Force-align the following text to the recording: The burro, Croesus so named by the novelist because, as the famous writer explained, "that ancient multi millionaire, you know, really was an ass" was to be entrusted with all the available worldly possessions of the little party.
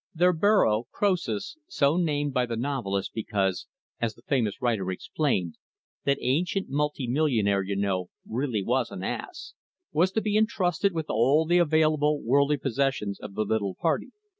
The 0.15 0.33
burro, 0.33 0.87
Croesus 0.91 1.57
so 1.67 1.95
named 1.95 2.33
by 2.33 2.47
the 2.47 2.55
novelist 2.55 3.11
because, 3.13 3.67
as 3.99 4.15
the 4.15 4.23
famous 4.23 4.59
writer 4.59 4.89
explained, 4.89 5.59
"that 6.05 6.17
ancient 6.21 6.69
multi 6.69 7.05
millionaire, 7.05 7.61
you 7.61 7.75
know, 7.75 8.09
really 8.27 8.63
was 8.63 8.89
an 8.89 9.03
ass" 9.03 9.53
was 9.91 10.11
to 10.13 10.21
be 10.21 10.37
entrusted 10.37 10.91
with 10.95 11.11
all 11.11 11.45
the 11.45 11.59
available 11.59 12.19
worldly 12.19 12.57
possessions 12.57 13.19
of 13.19 13.35
the 13.35 13.45
little 13.45 13.75
party. 13.75 14.07